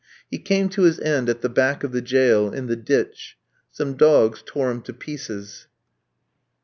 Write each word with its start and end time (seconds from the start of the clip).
He 0.31 0.39
came 0.39 0.67
to 0.69 0.81
his 0.81 0.99
end 0.99 1.29
at 1.29 1.41
the 1.41 1.47
back 1.49 1.83
of 1.83 1.91
the 1.91 2.01
jail, 2.01 2.51
in 2.51 2.65
the 2.65 2.75
ditch; 2.75 3.37
some 3.69 3.93
dogs 3.95 4.41
tore 4.43 4.71
him 4.71 4.81
to 4.81 4.93
pieces. 4.93 5.67